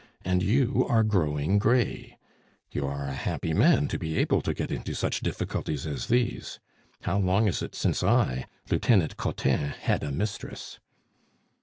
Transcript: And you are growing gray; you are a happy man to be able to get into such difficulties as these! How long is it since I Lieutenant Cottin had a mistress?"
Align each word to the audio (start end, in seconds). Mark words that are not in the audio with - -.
And 0.25 0.41
you 0.41 0.83
are 0.89 1.03
growing 1.03 1.59
gray; 1.59 2.17
you 2.71 2.87
are 2.87 3.05
a 3.05 3.13
happy 3.13 3.53
man 3.53 3.87
to 3.89 3.99
be 3.99 4.17
able 4.17 4.41
to 4.41 4.51
get 4.51 4.71
into 4.71 4.95
such 4.95 5.19
difficulties 5.19 5.85
as 5.85 6.07
these! 6.07 6.59
How 7.03 7.19
long 7.19 7.47
is 7.47 7.61
it 7.61 7.75
since 7.75 8.01
I 8.01 8.47
Lieutenant 8.71 9.15
Cottin 9.15 9.59
had 9.59 10.01
a 10.01 10.11
mistress?" 10.11 10.79